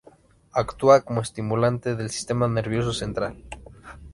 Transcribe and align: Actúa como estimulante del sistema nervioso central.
Actúa 0.63 1.01
como 1.01 1.21
estimulante 1.21 1.95
del 1.95 2.09
sistema 2.09 2.47
nervioso 2.47 2.91
central. 2.91 3.35